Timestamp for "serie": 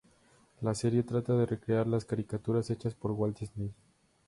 0.73-1.03